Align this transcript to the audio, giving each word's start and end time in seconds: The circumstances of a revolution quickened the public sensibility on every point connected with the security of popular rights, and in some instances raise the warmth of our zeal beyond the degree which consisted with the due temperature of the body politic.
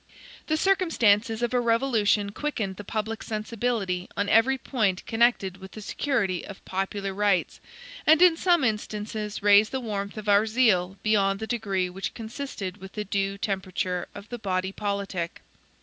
The 0.47 0.57
circumstances 0.57 1.43
of 1.43 1.53
a 1.53 1.59
revolution 1.59 2.31
quickened 2.31 2.77
the 2.77 2.83
public 2.83 3.21
sensibility 3.21 4.09
on 4.17 4.29
every 4.29 4.57
point 4.57 5.05
connected 5.05 5.57
with 5.57 5.73
the 5.73 5.79
security 5.81 6.43
of 6.43 6.65
popular 6.65 7.13
rights, 7.13 7.59
and 8.07 8.19
in 8.19 8.35
some 8.35 8.63
instances 8.63 9.43
raise 9.43 9.69
the 9.69 9.79
warmth 9.79 10.17
of 10.17 10.27
our 10.27 10.47
zeal 10.47 10.97
beyond 11.03 11.39
the 11.39 11.45
degree 11.45 11.87
which 11.87 12.15
consisted 12.15 12.77
with 12.77 12.93
the 12.93 13.05
due 13.05 13.37
temperature 13.37 14.07
of 14.15 14.29
the 14.29 14.39
body 14.39 14.71
politic. 14.71 15.43